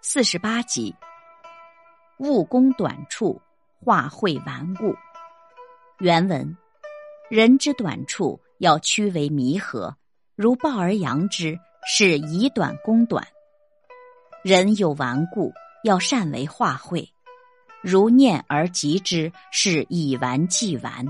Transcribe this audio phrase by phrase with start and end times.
[0.00, 0.94] 四十八集。
[2.18, 3.40] 务工短处，
[3.84, 4.94] 化会顽固。
[5.98, 6.56] 原文：
[7.28, 9.96] 人之短处要趋为弥合，
[10.36, 13.22] 如暴而扬之，是以短攻短；
[14.42, 15.52] 人有顽固，
[15.82, 17.12] 要善为化会，
[17.82, 21.06] 如念而及之，是以顽济顽。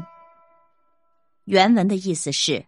[1.45, 2.65] 原文的意思是，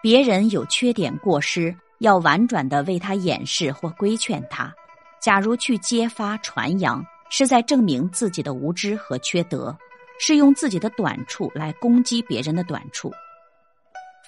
[0.00, 1.76] 别人有缺点过失。
[1.98, 4.74] 要婉转的为他掩饰或规劝他。
[5.22, 9.76] 假如去揭发传扬，是在证明自己的无知和缺德，
[10.18, 13.12] 是用自己的短处来攻击别人的短处。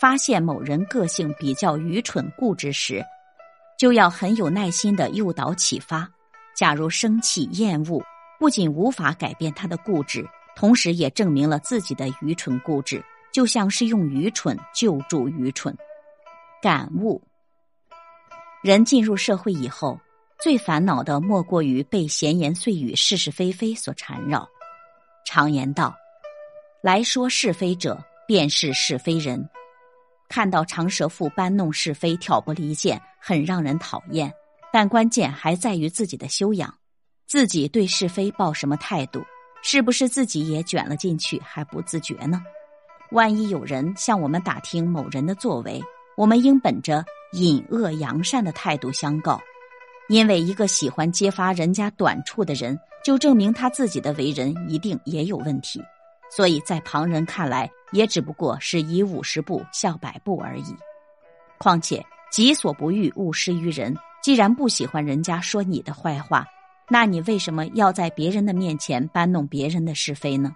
[0.00, 3.04] 发现某人个性比较愚蠢固执时，
[3.76, 6.08] 就要很有耐心的诱导启发。
[6.54, 8.00] 假如生气厌恶，
[8.38, 15.76] 不仅无法改变他的固执，同时也证明了自己的愚蠢固执，就像是用愚蠢救助愚蠢。
[16.62, 17.20] 感悟。
[18.62, 19.98] 人进入社会以后，
[20.40, 24.46] 最烦恼的莫过于被闲言碎语、是是非非所缠绕。
[25.24, 25.94] 常言道
[26.82, 29.48] ：“来说是非者，便是是非人。”
[30.28, 34.32] 看到长舌妇搬弄是非、挑拨离间，很让人讨厌。
[34.72, 36.74] 但关键还在于自己的修养，
[37.26, 39.22] 自己对是非抱什么态度？
[39.62, 42.42] 是不是自己也卷了进去还不自觉呢？
[43.12, 45.82] 万一有人向我们打听某人的作为，
[46.16, 47.04] 我们应本着。
[47.32, 49.40] 隐恶扬善的态度相告，
[50.08, 55.82] 因为一个喜欢揭发人家短处的人，就证明他自己的为人一定也有问题，
[56.30, 60.74] 所以在旁人看来，也只不过是以五十步笑百步而已。
[61.58, 63.94] 况且己所不欲，勿施于人。
[64.22, 66.46] 既然不喜欢人家说你的坏话，
[66.88, 70.54] 那你为什么要在别人的面前搬弄别人的是非呢？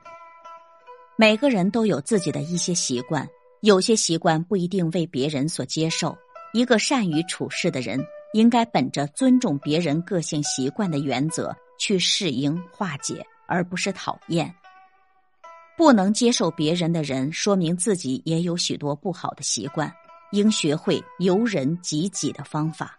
[1.16, 3.28] 每个人都有自己的一些习惯，
[3.60, 6.16] 有些习惯不一定为别人所接受。
[6.54, 14.54] 一个善于处事的人，应该本着尊重别人个性习惯的原则去适应化解，而不是讨厌。
[15.76, 19.92] 不能接受别人的人，说明自己也有许多不好的习惯，
[20.32, 22.96] 应学会由人及己的方法。